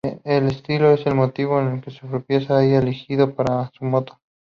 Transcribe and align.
El 0.23 0.47
estilo 0.47 0.89
es 0.93 1.05
el 1.05 1.13
motivo 1.13 1.59
que 1.83 1.91
el 2.05 2.09
propietario 2.09 2.55
haya 2.57 2.79
elegido 2.79 3.35
para 3.35 3.69
su 3.77 3.85
moto. 3.85 4.17